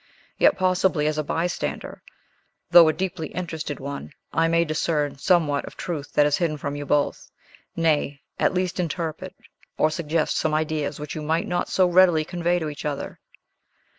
[0.39, 2.01] Yet, possibly as a bystander,
[2.71, 6.75] though a deeply interested one, I may discern somewhat of truth that is hidden from
[6.75, 7.29] you both;
[7.75, 9.35] nay, at least interpret
[9.77, 13.19] or suggest some ideas which you might not so readily convey to each other."